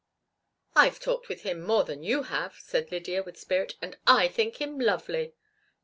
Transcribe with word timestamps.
"I've 0.75 0.99
talked 0.99 1.29
with 1.29 1.43
him 1.43 1.61
more 1.61 1.83
than 1.83 2.01
you 2.01 2.23
have," 2.23 2.55
said 2.57 2.91
Lydia, 2.91 3.21
with 3.21 3.37
spirit, 3.39 3.75
"and 3.83 3.99
I 4.07 4.29
think 4.29 4.59
him 4.59 4.79
lovely!" 4.79 5.35